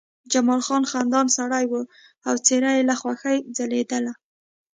[0.31, 1.73] جمال خان خندان سړی و
[2.27, 4.13] او څېره یې له خوښۍ ځلېدله